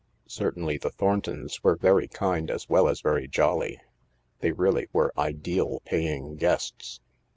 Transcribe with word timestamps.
Cer 0.25 0.53
tainly 0.53 0.81
the 0.81 0.89
Thorntons 0.89 1.63
were 1.63 1.75
very 1.75 2.07
kind 2.07 2.49
as 2.49 2.67
well 2.67 2.87
as 2.87 3.01
very 3.01 3.27
jolly. 3.27 3.79
They 4.39 4.51
really 4.51 4.87
were 4.91 5.13
ideal 5.15 5.79
paying 5.85 6.37
guests. 6.37 7.01